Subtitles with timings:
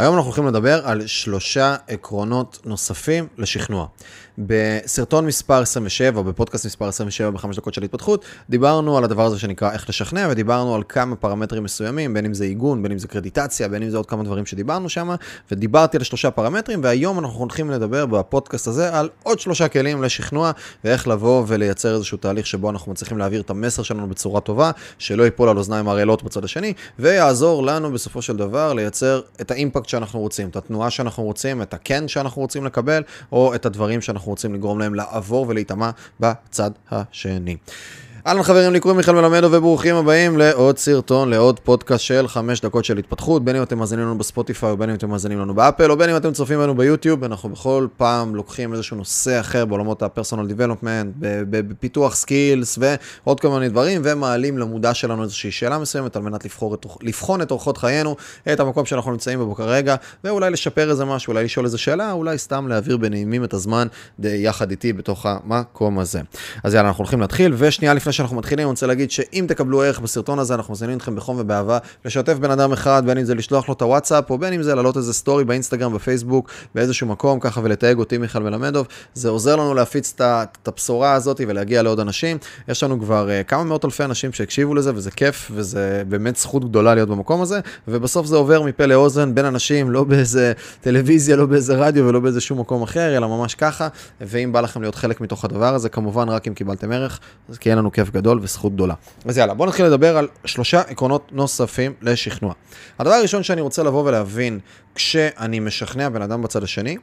[0.00, 3.86] היום אנחנו הולכים לדבר על שלושה עקרונות נוספים לשכנוע.
[4.38, 9.72] בסרטון מספר 27, בפודקאסט מספר 27 בחמש דקות של התפתחות, דיברנו על הדבר הזה שנקרא
[9.72, 13.68] איך לשכנע, ודיברנו על כמה פרמטרים מסוימים, בין אם זה עיגון, בין אם זה קרדיטציה,
[13.68, 15.10] בין אם זה עוד כמה דברים שדיברנו שם,
[15.50, 20.50] ודיברתי על שלושה פרמטרים, והיום אנחנו הולכים לדבר בפודקאסט הזה על עוד שלושה כלים לשכנוע,
[20.84, 25.22] ואיך לבוא ולייצר איזשהו תהליך שבו אנחנו מצליחים להעביר את המסר שלנו בצורה טובה, שלא
[25.22, 29.85] ייפול על אוזניים ערלות בצד השני, ויעזור לנו בסופו של דבר לייצר את ה impact
[29.88, 34.30] שאנחנו רוצים, את התנועה שאנחנו רוצים, את הכן שאנחנו רוצים לקבל, או את הדברים שאנחנו
[34.30, 35.90] רוצים לגרום להם לעבור ולהיטמע
[36.20, 37.56] בצד השני.
[38.26, 42.84] אהלן חברים, לי קוראים מיכאל מלמדו וברוכים הבאים לעוד סרטון, לעוד פודקאסט של 5 דקות
[42.84, 45.90] של התפתחות, בין אם אתם מאזינים לנו בספוטיפיי או בין אם אתם מאזינים לנו באפל
[45.90, 50.02] או בין אם אתם צופים בנו ביוטיוב, אנחנו בכל פעם לוקחים איזשהו נושא אחר בעולמות
[50.02, 51.06] ה-personal development,
[51.50, 56.52] בפיתוח skills ועוד כל מיני דברים, ומעלים למודע שלנו איזושהי שאלה מסוימת על מנת את,
[57.02, 58.16] לבחון את אורחות חיינו,
[58.52, 62.38] את המקום שאנחנו נמצאים בו כרגע, ואולי לשפר איזה משהו, אולי לשאול איזה שאלה, אולי
[62.38, 63.86] סתם להעביר בנעימים את הזמן
[64.18, 66.20] יחד איתי בתוך המקום הזה.
[66.64, 67.04] אז יאללה, אנחנו
[68.16, 71.78] שאנחנו מתחילים, אני רוצה להגיד שאם תקבלו ערך בסרטון הזה, אנחנו מזמינים אתכם בחום ובאהבה
[72.04, 74.74] לשתף בן אדם אחד, בין אם זה לשלוח לו את הוואטסאפ, או בין אם זה
[74.74, 78.86] להעלות איזה סטורי באינסטגרם, בפייסבוק, באיזשהו מקום, ככה ולתייג אותי מיכאל מלמדוב.
[79.14, 82.38] זה עוזר לנו להפיץ את הבשורה הזאת ולהגיע לעוד אנשים.
[82.68, 86.64] יש לנו כבר uh, כמה מאות אלפי אנשים שהקשיבו לזה, וזה כיף, וזה באמת זכות
[86.64, 91.46] גדולה להיות במקום הזה, ובסוף זה עובר מפה לאוזן בין אנשים, לא באיזה טלוויזיה, לא
[91.46, 93.88] באיזה רדיו ולא באיזה שום מקום אחר, אלא ממש ככה.
[94.20, 97.68] ואם בא לכם להיות חלק מתוך הדבר הזה, כמובן רק אם קיבלתם ערך, אז כי
[97.68, 98.94] יהיה לנו כיף גדול וזכות גדולה.
[99.24, 102.52] אז יאללה, בואו נתחיל לדבר על שלושה עקרונות נוספים לשכנוע.
[102.98, 104.58] הדבר הראשון שאני רוצה לבוא ולהבין
[104.94, 106.96] כשאני משכנע בן אדם בצד השני,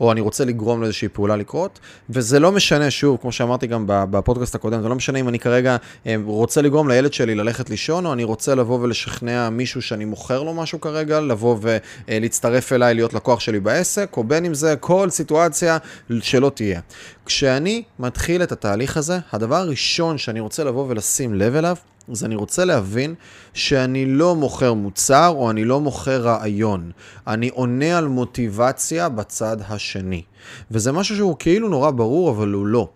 [0.00, 1.78] או אני רוצה לגרום לאיזושהי פעולה לקרות,
[2.10, 5.76] וזה לא משנה, שוב, כמו שאמרתי גם בפודקאסט הקודם, זה לא משנה אם אני כרגע
[6.06, 10.42] אה, רוצה לגרום לילד שלי ללכת לישון, או אני רוצה לבוא ולשכנע מישהו שאני מוכר
[10.42, 15.10] לו משהו כרגע, לבוא ולהצטרף אליי, להיות לקוח שלי בעסק, או בין אם זה כל
[15.10, 15.78] סיטואציה
[16.20, 16.80] שלא תהיה.
[17.26, 21.76] כשאני מתחיל את התהליך הזה, הדבר הראשון שאני רוצה לבוא ולשים לב אליו,
[22.10, 23.14] אז אני רוצה להבין
[23.54, 26.90] שאני לא מוכר מוצר או אני לא מוכר רעיון.
[27.26, 30.22] אני עונה על מוטיבציה בצד השני.
[30.70, 32.88] וזה משהו שהוא כאילו נורא ברור, אבל הוא לא.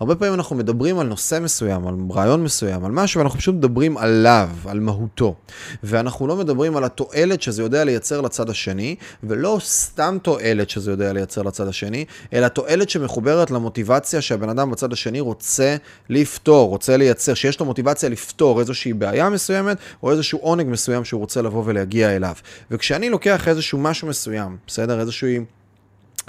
[0.00, 3.98] הרבה פעמים אנחנו מדברים על נושא מסוים, על רעיון מסוים, על משהו, ואנחנו פשוט מדברים
[3.98, 5.34] עליו, על מהותו.
[5.82, 11.12] ואנחנו לא מדברים על התועלת שזה יודע לייצר לצד השני, ולא סתם תועלת שזה יודע
[11.12, 15.76] לייצר לצד השני, אלא תועלת שמחוברת למוטיבציה שהבן אדם בצד השני רוצה
[16.08, 21.20] לפתור, רוצה לייצר, שיש לו מוטיבציה לפתור איזושהי בעיה מסוימת, או איזשהו עונג מסוים שהוא
[21.20, 22.34] רוצה לבוא ולהגיע אליו.
[22.70, 25.00] וכשאני לוקח איזשהו משהו מסוים, בסדר?
[25.00, 25.38] איזושהי...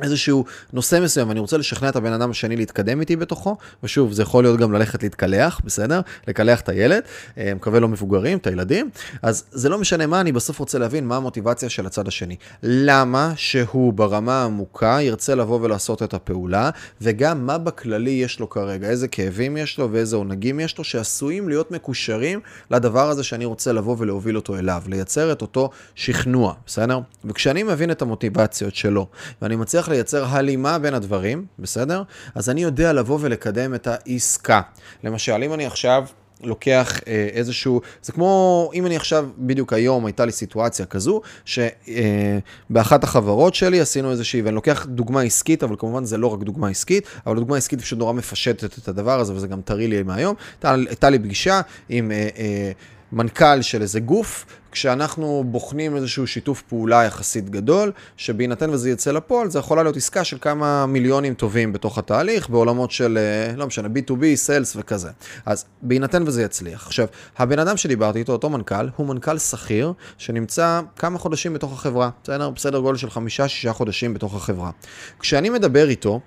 [0.01, 4.21] איזשהו נושא מסוים, ואני רוצה לשכנע את הבן אדם השני להתקדם איתי בתוכו, ושוב, זה
[4.21, 6.01] יכול להיות גם ללכת להתקלח, בסדר?
[6.27, 7.01] לקלח את הילד,
[7.37, 8.89] אה, מקווה לא מבוגרים, את הילדים,
[9.21, 12.35] אז זה לא משנה מה, אני בסוף רוצה להבין מה המוטיבציה של הצד השני.
[12.63, 16.69] למה שהוא ברמה העמוקה ירצה לבוא ולעשות את הפעולה,
[17.01, 21.49] וגם מה בכללי יש לו כרגע, איזה כאבים יש לו ואיזה עונגים יש לו, שעשויים
[21.49, 22.39] להיות מקושרים
[22.71, 26.99] לדבר הזה שאני רוצה לבוא ולהוביל אותו אליו, לייצר את אותו שכנוע, בסדר?
[27.25, 29.07] וכשאני מבין את המוטיבציות שלו,
[29.41, 32.03] ואני מצליח מצליח לייצר הלימה בין הדברים, בסדר?
[32.35, 34.61] אז אני יודע לבוא ולקדם את העסקה.
[35.03, 36.05] למשל, אם אני עכשיו...
[36.45, 43.03] לוקח אה, איזשהו, זה כמו אם אני עכשיו, בדיוק היום הייתה לי סיטואציה כזו, שבאחת
[43.03, 46.69] אה, החברות שלי עשינו איזושהי, ואני לוקח דוגמה עסקית, אבל כמובן זה לא רק דוגמה
[46.69, 50.35] עסקית, אבל דוגמה עסקית פשוט נורא מפשטת את הדבר הזה, וזה גם טרי לי מהיום.
[50.63, 52.11] הייתה, לי פגישה עם...
[52.11, 52.71] אה, אה,
[53.13, 59.49] מנכ"ל של איזה גוף, כשאנחנו בוחנים איזשהו שיתוף פעולה יחסית גדול, שבהינתן וזה יצא לפועל,
[59.49, 63.87] זה יכולה להיות עסקה של כמה מיליונים טובים בתוך התהליך, בעולמות של, אה, לא משנה,
[63.87, 65.09] B2B, Sales וכזה.
[65.45, 66.85] אז בהינתן וזה יצליח.
[66.87, 67.07] עכשיו,
[67.37, 72.49] הבן אדם שדיברתי איתו, אותו מנכ"ל, הוא מנכ"ל שכיר, שנמצא כמה חודשים בתוך החברה, בסדר?
[72.49, 74.71] בסדר גודל של חמישה-שישה חודשים בתוך החברה.
[75.19, 76.19] כשאני מדבר איתו,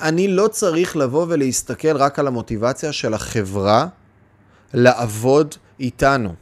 [0.00, 3.86] אני לא צריך לבוא ולהסתכל רק על המוטיבציה של החברה
[4.74, 6.34] לעבוד איתנו.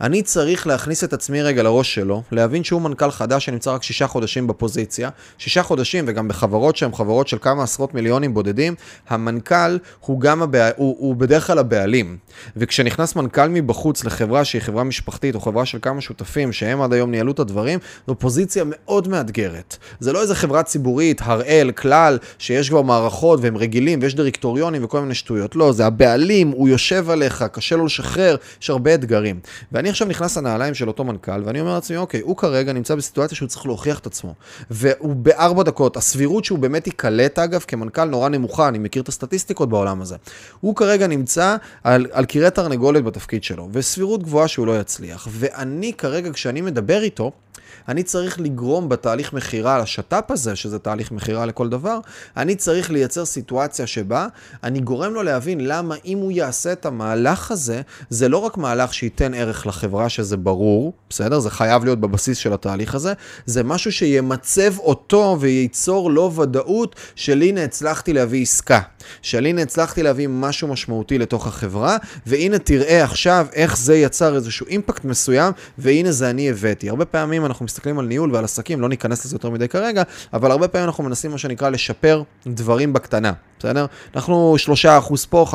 [0.00, 4.06] אני צריך להכניס את עצמי רגע לראש שלו, להבין שהוא מנכ"ל חדש שנמצא רק שישה
[4.06, 8.74] חודשים בפוזיציה, שישה חודשים וגם בחברות שהן חברות של כמה עשרות מיליונים בודדים,
[9.08, 10.70] המנכ"ל הוא גם, הבע...
[10.76, 12.16] הוא, הוא בדרך כלל הבעלים.
[12.56, 17.10] וכשנכנס מנכ"ל מבחוץ לחברה שהיא חברה משפחתית או חברה של כמה שותפים שהם עד היום
[17.10, 19.76] ניהלו את הדברים, זו פוזיציה מאוד מאתגרת.
[20.00, 25.00] זה לא איזה חברה ציבורית, הראל, כלל, שיש כבר מערכות והם רגילים ויש דירקטוריונים וכל
[25.00, 25.56] מיני שטויות.
[25.56, 29.40] לא, זה הבעלים, הוא יושב עליך, קשה לו לשחרר, יש הרבה אתגרים.
[29.72, 33.36] ואני עכשיו נכנס לנעליים של אותו מנכ"ל, ואני אומר לעצמי, אוקיי, הוא כרגע נמצא בסיטואציה
[33.36, 34.34] שהוא צריך להוכיח את עצמו.
[34.70, 39.68] והוא בארבע דקות, הסבירות שהוא באמת ייקלט, אגב, כמנכ"ל נורא נמוכה, אני מכיר את הסטטיסטיקות
[39.68, 40.16] בעולם הזה.
[40.60, 45.28] הוא כרגע נמצא על, על קירי תרנגולת בתפקיד שלו, וסבירות גבוהה שהוא לא יצליח.
[45.30, 47.32] ואני כרגע, כשאני מדבר איתו,
[47.88, 51.98] אני צריך לגרום בתהליך מכירה לשת"פ הזה, שזה תהליך מכירה לכל דבר,
[52.36, 54.26] אני צריך לייצר סיטואציה שבה
[54.62, 58.94] אני גורם לו להבין למה אם הוא יעשה את המהלך הזה, זה לא רק מהלך
[58.94, 61.38] שייתן ערך לחברה, שזה ברור, בסדר?
[61.38, 63.12] זה חייב להיות בבסיס של התהליך הזה,
[63.46, 68.80] זה משהו שימצב אותו וייצור לו ודאות של הנה הצלחתי להביא עסקה.
[69.22, 71.96] של הנה הצלחתי להביא משהו משמעותי לתוך החברה,
[72.26, 76.88] והנה תראה עכשיו איך זה יצר איזשהו אימפקט מסוים, והנה זה אני הבאתי.
[76.88, 80.02] הרבה פעמים אנחנו מסתכלים על ניהול ועל עסקים, לא ניכנס לזה יותר מדי כרגע,
[80.32, 83.86] אבל הרבה פעמים אנחנו מנסים מה שנקרא לשפר דברים בקטנה, בסדר?
[84.14, 85.46] אנחנו 3% פה,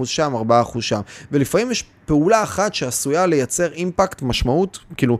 [0.00, 0.34] 5% שם,
[0.76, 1.00] 4% שם,
[1.32, 5.18] ולפעמים יש פעולה אחת שעשויה לייצר אימפקט, משמעות, כאילו,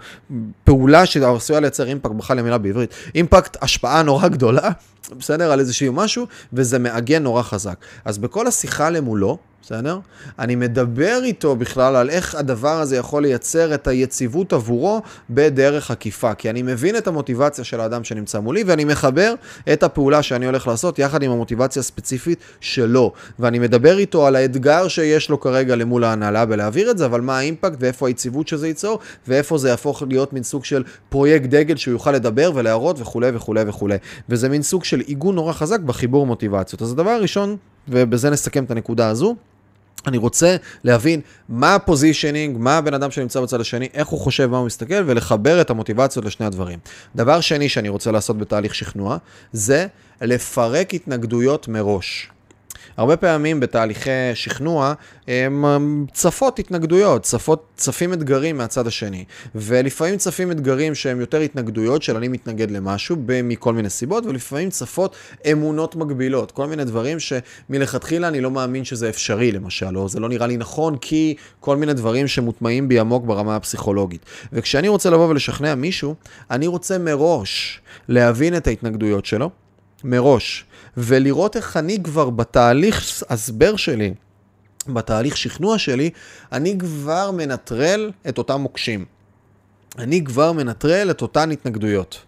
[0.64, 4.70] פעולה שעשויה לייצר אימפקט, בכלל המילה בעברית, אימפקט, השפעה נורא גדולה,
[5.18, 5.52] בסדר?
[5.52, 7.76] על איזשהו משהו, וזה מעגן נורא חזק.
[8.04, 9.98] אז בכל השיחה למולו, בסדר?
[10.38, 16.34] אני מדבר איתו בכלל על איך הדבר הזה יכול לייצר את היציבות עבורו בדרך עקיפה.
[16.34, 19.34] כי אני מבין את המוטיבציה של האדם שנמצא מולי, ואני מחבר
[19.72, 23.12] את הפעולה שאני הולך לעשות יחד עם המוטיבציה הספציפית שלו.
[23.38, 27.38] ואני מדבר איתו על האתגר שיש לו כרגע למול ההנהלה בלהעביר את זה, אבל מה
[27.38, 31.92] האימפקט ואיפה היציבות שזה ייצור, ואיפה זה יהפוך להיות מין סוג של פרויקט דגל שהוא
[31.92, 33.96] יוכל לדבר ולהראות וכולי וכולי וכולי.
[34.28, 36.82] וזה מין סוג של עיגון נורא חזק בחיבור מוטיבציות.
[36.82, 37.56] אז הדבר הראשון,
[37.90, 39.36] ובזה נסכם את הנקודה הזו,
[40.06, 44.58] אני רוצה להבין מה הפוזישנינג, מה הבן אדם שנמצא בצד השני, איך הוא חושב, מה
[44.58, 46.78] הוא מסתכל, ולחבר את המוטיבציות לשני הדברים.
[47.16, 49.16] דבר שני שאני רוצה לעשות בתהליך שכנוע,
[49.52, 49.86] זה
[50.20, 52.30] לפרק התנגדויות מראש.
[52.98, 54.94] הרבה פעמים בתהליכי שכנוע
[56.12, 59.24] צפות התנגדויות, צפות, צפים אתגרים מהצד השני.
[59.54, 65.16] ולפעמים צפים אתגרים שהם יותר התנגדויות של אני מתנגד למשהו מכל מיני סיבות, ולפעמים צפות
[65.52, 70.28] אמונות מגבילות, כל מיני דברים שמלכתחילה אני לא מאמין שזה אפשרי למשל, או זה לא
[70.28, 74.24] נראה לי נכון כי כל מיני דברים שמוטמעים בי עמוק ברמה הפסיכולוגית.
[74.52, 76.14] וכשאני רוצה לבוא ולשכנע מישהו,
[76.50, 79.50] אני רוצה מראש להבין את ההתנגדויות שלו,
[80.04, 80.64] מראש.
[80.96, 84.14] ולראות איך אני כבר בתהליך הסבר שלי,
[84.86, 86.10] בתהליך שכנוע שלי,
[86.52, 89.04] אני כבר מנטרל את אותם מוקשים.
[89.98, 92.20] אני כבר מנטרל את אותן התנגדויות.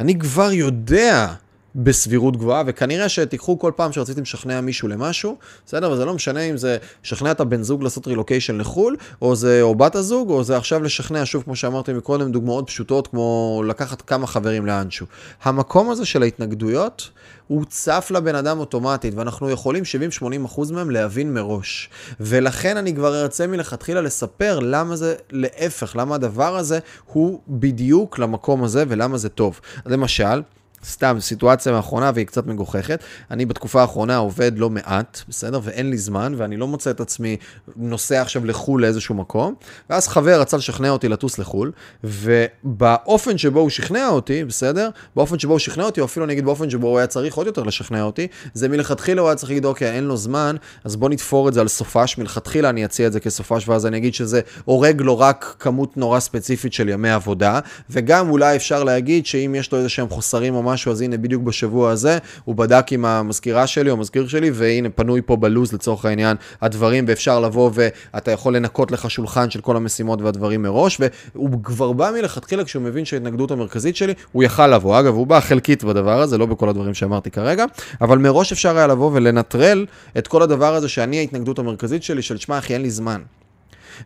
[0.00, 1.34] אני כבר יודע
[1.74, 5.36] בסבירות גבוהה, וכנראה שתיקחו כל פעם שרציתם לשכנע מישהו למשהו,
[5.66, 5.90] בסדר?
[5.90, 9.74] וזה לא משנה אם זה לשכנע את הבן זוג לעשות רילוקיישן לחו"ל, או זה או
[9.74, 14.26] בת הזוג, או זה עכשיו לשכנע, שוב, כמו שאמרתי מקודם, דוגמאות פשוטות, כמו לקחת כמה
[14.26, 15.06] חברים לאנשהו.
[15.42, 17.10] המקום הזה של ההתנגדויות,
[17.46, 19.82] הוא צף לבן אדם אוטומטית, ואנחנו יכולים
[20.22, 21.90] 70-80% מהם להבין מראש.
[22.20, 26.78] ולכן אני כבר ארצה מלכתחילה לספר למה זה להפך, למה הדבר הזה
[27.12, 29.60] הוא בדיוק למקום הזה ולמה זה טוב.
[29.86, 30.42] למשל,
[30.84, 33.00] סתם, סיטואציה מאחרונה והיא קצת מגוחכת.
[33.30, 35.60] אני בתקופה האחרונה עובד לא מעט, בסדר?
[35.62, 37.36] ואין לי זמן, ואני לא מוצא את עצמי
[37.76, 39.54] נוסע עכשיו לחו"ל לאיזשהו מקום.
[39.90, 41.72] ואז חבר רצה לשכנע אותי לטוס לחו"ל,
[42.04, 44.88] ובאופן שבו הוא שכנע אותי, בסדר?
[45.16, 47.46] באופן שבו הוא שכנע אותי, או אפילו אני אגיד באופן שבו הוא היה צריך עוד
[47.46, 51.08] יותר לשכנע אותי, זה מלכתחילה הוא היה צריך להגיד, אוקיי, אין לו זמן, אז בוא
[51.08, 52.18] נתפור את זה על סופש.
[52.18, 56.20] מלכתחילה אני אציע את זה כסופש, ואז אני אגיד שזה הורג לו רק כמות נורא
[56.20, 57.60] ספציפית של ימי עבודה,
[57.90, 61.42] וגם אולי אפשר להגיד שאם יש לו איזה שהם חוסרים או משהו, אז הנה בדיוק
[61.42, 66.04] בשבוע הזה, הוא בדק עם המזכירה שלי או המזכיר שלי, והנה פנוי פה בלוז לצורך
[66.04, 71.00] העניין הדברים, ואפשר לבוא ואתה יכול לנקות לך שולחן של כל המשימות והדברים מראש,
[71.34, 75.00] והוא כבר בא מלכתחילה כשהוא מבין שההתנגדות המרכזית שלי, הוא יכל לבוא.
[75.00, 77.64] אגב, הוא בא חלקית בדבר הזה, לא בכל הדברים שאמרתי כרגע,
[78.00, 79.86] אבל מראש אפשר היה לבוא ולנטרל
[80.18, 83.20] את כל הדבר הזה שאני ההתנגדות המרכזית שלי, של שמע אחי, אין לי זמן.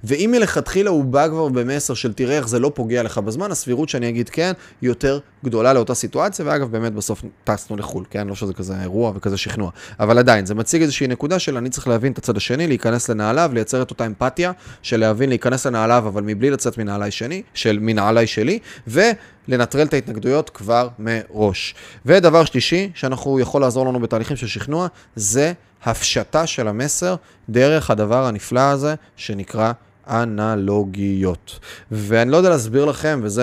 [0.04, 3.88] ואם מלכתחילה הוא בא כבר במסר של תראה איך זה לא פוגע לך בזמן, הסבירות
[3.88, 8.26] שאני אגיד כן, יותר גדולה לאותה סיטואציה, ואגב, באמת בסוף טסנו לחו"ל, כן?
[8.26, 9.70] לא שזה כזה אירוע וכזה שכנוע.
[10.00, 13.50] אבל עדיין, זה מציג איזושהי נקודה של אני צריך להבין את הצד השני, להיכנס לנעליו,
[13.54, 14.52] לייצר את אותה אמפתיה
[14.82, 19.00] של להבין, להיכנס לנעליו, אבל מבלי לצאת מנעליי שני, של מנעליי שלי, ו...
[19.48, 21.74] לנטרל את ההתנגדויות כבר מראש.
[22.06, 25.52] ודבר שלישי, שאנחנו יכול לעזור לנו בתהליכים של שכנוע, זה
[25.84, 27.14] הפשטה של המסר
[27.48, 29.72] דרך הדבר הנפלא הזה שנקרא
[30.08, 31.58] אנלוגיות.
[31.90, 33.42] ואני לא יודע להסביר לכם, וזה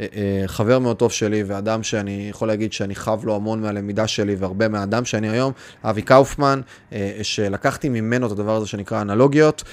[0.00, 4.06] אה, אה, חבר מאוד טוב שלי, ואדם שאני יכול להגיד שאני חב לו המון מהלמידה
[4.06, 5.52] שלי, והרבה מהאדם שאני היום,
[5.84, 6.60] אבי קאופמן,
[6.92, 9.64] אה, שלקחתי ממנו את הדבר הזה שנקרא אנלוגיות.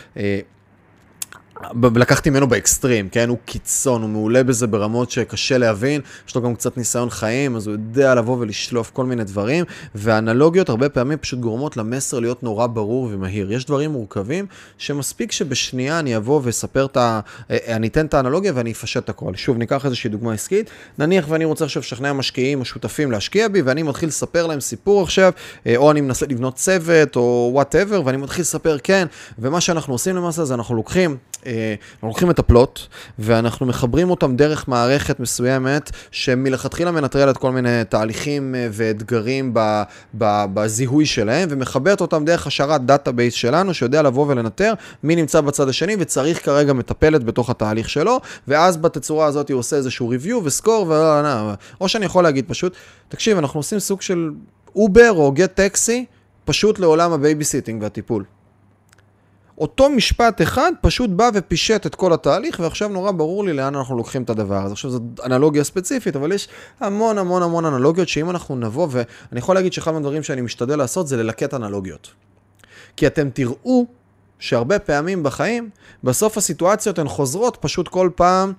[1.96, 3.30] לקחתי ממנו באקסטרים, כן?
[3.30, 7.68] הוא קיצון, הוא מעולה בזה ברמות שקשה להבין, יש לו גם קצת ניסיון חיים, אז
[7.68, 12.68] הוא יודע לבוא ולשלוף כל מיני דברים, והאנלוגיות הרבה פעמים פשוט גורמות למסר להיות נורא
[12.68, 13.52] ברור ומהיר.
[13.52, 14.46] יש דברים מורכבים
[14.78, 17.20] שמספיק שבשנייה אני אבוא ואספר את ה...
[17.52, 19.36] אה, אני אתן את האנלוגיה ואני אפשט את הכל.
[19.36, 20.70] שוב, ניקח איזושהי דוגמה עסקית,
[21.00, 25.04] נניח ואני רוצה עכשיו לשכנע משקיעים או שותפים להשקיע בי, ואני מתחיל לספר להם סיפור
[25.04, 25.32] עכשיו,
[25.68, 29.08] אה, או אני מנסה לבנות צוות, או whatever, ואני מתחיל לספר כן,
[29.40, 32.80] ומה שאנחנו עושים למעשה זה אנחנו לוקחים אה, אנחנו לוקחים את הפלוט,
[33.20, 39.52] ואנחנו מחברים אותם דרך מערכת מסוימת, שמלכתחילה מנטרלת כל מיני תהליכים אה, ואתגרים
[40.14, 44.74] בזיהוי שלהם, ומחברת אותם דרך השרת database שלנו, שיודע לבוא ולנטר
[45.04, 49.76] מי נמצא בצד השני, וצריך כרגע מטפלת בתוך התהליך שלו, ואז בתצורה הזאת הוא עושה
[49.76, 50.94] איזשהו review ו score, ו...
[51.82, 52.76] או שאני יכול להגיד פשוט,
[53.10, 54.32] תקשיב, אנחנו עושים סוג של
[54.76, 56.06] אובר או גט טקסי,
[56.46, 58.24] פשוט לעולם ה babysitting והטיפול.
[59.58, 63.98] אותו משפט אחד פשוט בא ופישט את כל התהליך, ועכשיו נורא ברור לי לאן אנחנו
[63.98, 64.74] לוקחים את הדבר הזה.
[64.74, 66.48] עכשיו זו אנלוגיה ספציפית, אבל יש
[66.80, 71.08] המון המון המון אנלוגיות שאם אנחנו נבוא, ואני יכול להגיד שאחד מהדברים שאני משתדל לעשות
[71.08, 72.12] זה ללקט אנלוגיות.
[72.98, 73.86] כי אתם תראו
[74.40, 75.70] שהרבה פעמים בחיים,
[76.04, 78.54] בסוף הסיטואציות הן חוזרות פשוט כל פעם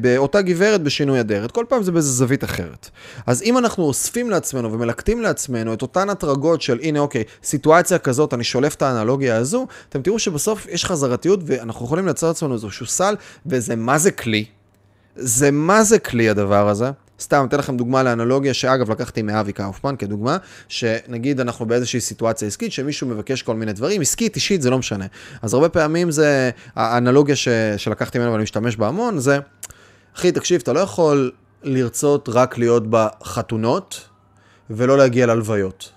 [0.00, 1.50] באותה גברת בשינוי אדרת.
[1.50, 2.90] כל פעם זה באיזה זווית אחרת.
[3.26, 8.34] אז אם אנחנו אוספים לעצמנו ומלקטים לעצמנו את אותן הטרגות של הנה אוקיי, סיטואציה כזאת,
[8.34, 12.86] אני שולף את האנלוגיה הזו, אתם תראו שבסוף יש חזרתיות ואנחנו יכולים לייצר לעצמנו איזשהו
[12.86, 13.14] סל,
[13.46, 14.44] וזה מה זה כלי.
[15.16, 16.90] זה מה זה כלי הדבר הזה.
[17.22, 20.36] סתם, אתן לכם דוגמה לאנלוגיה, שאגב, לקחתי מאבי קאופמן כדוגמה,
[20.68, 25.06] שנגיד אנחנו באיזושהי סיטואציה עסקית, שמישהו מבקש כל מיני דברים, עסקית, אישית, זה לא משנה.
[25.42, 29.38] אז הרבה פעמים זה, האנלוגיה ש, שלקחתי ממנו ואני משתמש בה המון, זה,
[30.16, 31.30] אחי, תקשיב, אתה לא יכול
[31.62, 34.08] לרצות רק להיות בחתונות,
[34.70, 35.92] ולא להגיע ללוויות.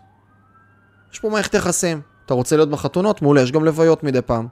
[1.13, 2.01] יש פה מערכת יחסים.
[2.25, 3.21] אתה רוצה להיות בחתונות?
[3.21, 4.47] מעולה, יש גם לוויות מדי פעם.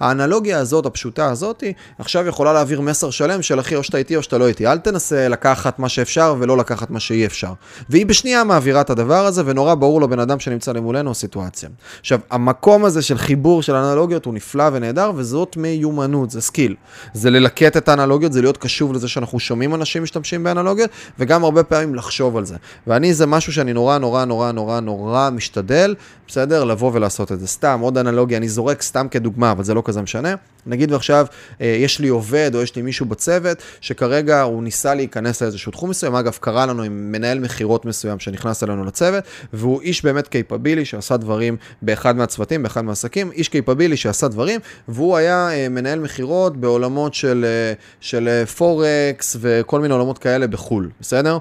[0.00, 1.64] האנלוגיה הזאת, הפשוטה הזאת,
[1.98, 4.66] עכשיו יכולה להעביר מסר שלם של אחי, או שאתה איתי או שאתה לא איתי.
[4.66, 7.52] אל תנסה לקחת מה שאפשר ולא לקחת מה שאי אפשר.
[7.88, 11.68] והיא בשנייה מעבירה את הדבר הזה, ונורא ברור לבן אדם שנמצא למולנו בסיטואציה.
[12.00, 16.74] עכשיו, המקום הזה של חיבור של אנלוגיות הוא נפלא ונהדר, וזאת מיומנות, זה skill.
[17.14, 21.62] זה ללקט את האנלוגיות, זה להיות קשוב לזה שאנחנו שומעים אנשים משתמשים באנלוגיות, וגם הרבה
[21.62, 22.56] פעמים לחשוב על זה.
[22.86, 25.94] ואני, זה משהו שאני נורא נורא נורא נורא נורא משתדל,
[26.28, 26.64] בסדר?
[26.64, 27.46] לבוא ולעשות את זה.
[27.46, 30.34] סתם, עוד אנלוגיה, אני זורק סתם כדוגמה, אבל זה לא כזה משנה.
[30.66, 31.26] נגיד ועכשיו
[31.60, 35.90] אה, יש לי עובד או יש לי מישהו בצוות שכרגע הוא ניסה להיכנס לאיזשהו תחום
[35.90, 40.84] מסוים, אגב קרה לנו עם מנהל מכירות מסוים שנכנס אלינו לצוות, והוא איש באמת קייפבילי
[40.84, 46.56] שעשה דברים באחד מהצוותים, באחד מהעסקים, איש קייפבילי שעשה דברים, והוא היה אה, מנהל מכירות
[46.56, 51.38] בעולמות של, אה, של פורקס וכל מיני עולמות כאלה בחו"ל, בסדר?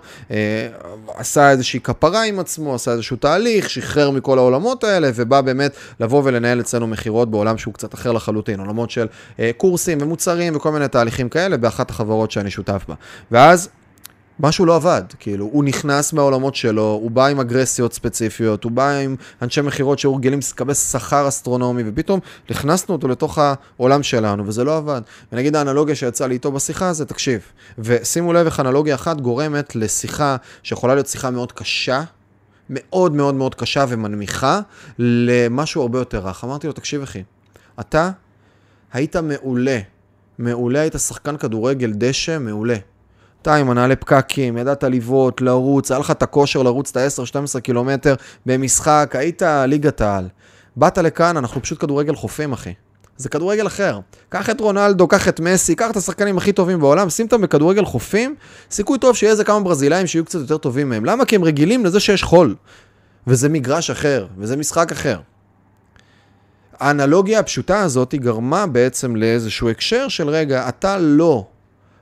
[1.15, 6.21] עשה איזושהי כפרה עם עצמו, עשה איזשהו תהליך, שחרר מכל העולמות האלה ובא באמת לבוא
[6.25, 9.07] ולנהל אצלנו מכירות בעולם שהוא קצת אחר לחלוטין, עולמות של
[9.57, 12.95] קורסים ומוצרים וכל מיני תהליכים כאלה באחת החברות שאני שותף בה.
[13.31, 13.69] ואז
[14.39, 18.89] משהו לא עבד, כאילו, הוא נכנס מהעולמות שלו, הוא בא עם אגרסיות ספציפיות, הוא בא
[18.89, 22.19] עם אנשי מכירות שהיו רגילים לקבל שכר אסטרונומי, ופתאום
[22.49, 23.39] הכנסנו אותו לתוך
[23.77, 25.01] העולם שלנו, וזה לא עבד.
[25.31, 27.41] ונגיד האנלוגיה שיצאה לי איתו בשיחה זה, תקשיב,
[27.77, 32.03] ושימו לב איך אנלוגיה אחת גורמת לשיחה שיכולה להיות שיחה מאוד קשה,
[32.69, 34.59] מאוד מאוד מאוד קשה ומנמיכה,
[34.99, 36.43] למשהו הרבה יותר רך.
[36.43, 37.23] אמרתי לו, תקשיב אחי,
[37.79, 38.09] אתה
[38.95, 39.79] היית מעולה.
[40.39, 42.75] מעולה, היית שחקן כדורגל דשא, מעולה.
[43.41, 48.15] אתה עם מנהלי פקקים, ידעת לבעוט, לרוץ, היה לך את הכושר לרוץ את ה-10-12 קילומטר
[48.45, 50.27] במשחק, היית ליגת העל.
[50.75, 52.73] באת לכאן, אנחנו פשוט כדורגל חופים, אחי.
[53.17, 53.99] זה כדורגל אחר.
[54.29, 57.85] קח את רונלדו, קח את מסי, קח את השחקנים הכי טובים בעולם, שים אותם בכדורגל
[57.85, 58.35] חופים,
[58.71, 61.05] סיכוי טוב שיהיה איזה כמה ברזילאים שיהיו קצת יותר טובים מהם.
[61.05, 61.25] למה?
[61.25, 62.55] כי הם רגילים לזה שיש חול.
[63.27, 65.19] וזה מגרש אחר, וזה משחק אחר.
[66.79, 71.45] האנלוגיה הפשוטה הזאת היא גרמה בעצם לאיזשהו הקשר של רגע, אתה לא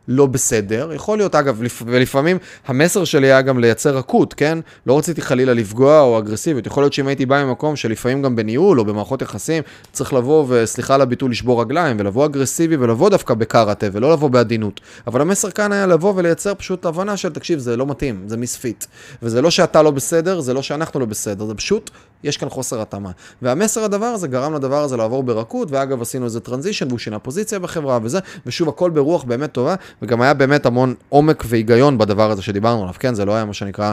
[0.08, 0.92] לא בסדר.
[0.94, 2.38] יכול להיות, אגב, ולפעמים
[2.68, 4.60] המסר שלי היה גם לייצר רכות, כן?
[4.86, 6.68] לא רציתי חלילה לפגוע או אגרסיביות.
[6.68, 10.96] יכול להיות שאם הייתי בא ממקום שלפעמים גם בניהול או במערכות יחסים, צריך לבוא וסליחה
[10.96, 14.82] על הביטוי לשבור רגליים, ולבוא אגרסיבי ולבוא דווקא בקארטה ולא לבוא בעדינות.
[15.08, 18.86] אבל המסר כאן היה לבוא ולייצר פשוט הבנה של, תקשיב, זה לא מתאים, זה misfit.
[19.24, 21.92] וזה לא שאתה לא בסדר, זה לא שאנחנו לא בסדר, זה פשוט,
[22.24, 23.12] יש כאן חוסר התאמה.
[23.42, 27.60] והמסר הדבר הזה גרם לדבר הזה לעבור ברכות, ואגב, עשינו איזה transition והוא שינה פוזיציה
[27.60, 32.42] בחברה וזה, ושוב, הכל ברוח באמת טובה, וגם היה באמת המון עומק והיגיון בדבר הזה
[32.42, 33.14] שדיברנו עליו, כן?
[33.14, 33.92] זה לא היה מה שנקרא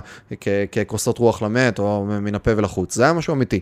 [0.73, 3.61] ככוסות רוח למת או מן הפה ולחוץ, זה היה משהו אמיתי.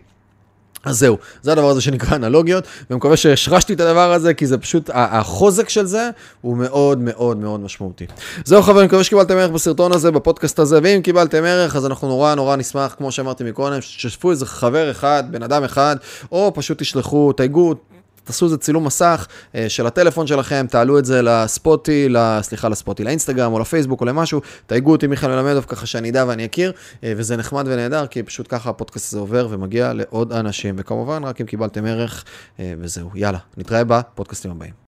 [0.85, 4.90] אז זהו, זה הדבר הזה שנקרא אנלוגיות, ומקווה שהשרשתי את הדבר הזה, כי זה פשוט,
[4.94, 8.06] החוזק של זה הוא מאוד מאוד מאוד משמעותי.
[8.44, 12.35] זהו חברים, מקווה שקיבלתם ערך בסרטון הזה, בפודקאסט הזה, ואם קיבלתם ערך, אז אנחנו נורא
[12.35, 15.97] נורא נשמח, כמו שאמרתי מקודם, שתשתפו איזה חבר אחד, בן אדם אחד,
[16.32, 17.75] או פשוט תשלחו, תייגו,
[18.28, 19.26] תעשו איזה צילום מסך
[19.68, 22.08] של הטלפון שלכם, תעלו את זה לספוטי,
[22.40, 26.47] סליחה, לספוטי, לאינסטגרם או לפייסבוק או למשהו, תייגו אותי מיכאל מלמדוב ככה שאני אדע ואני
[26.47, 31.40] אכיר, וזה נחמד ונהדר, כי פשוט ככה הפודקאסט הזה עובר ומגיע לעוד אנשים, וכמובן, רק
[31.40, 32.25] אם קיבלתם ערך,
[32.58, 34.88] וזהו, יאללה, נתראה בפודקאסטים הבאים.